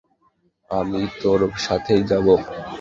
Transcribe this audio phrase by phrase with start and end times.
[0.71, 2.33] আমি তোর সাথেই যাবো।